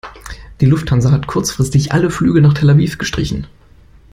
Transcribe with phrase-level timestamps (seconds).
[0.61, 3.45] Die Lufthansa hat kurzfristig alle Flüge nach Tel Aviv gestrichen.